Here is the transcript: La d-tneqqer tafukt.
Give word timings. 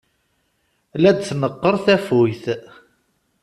La 1.01 1.11
d-tneqqer 1.11 1.75
tafukt. 1.85 2.45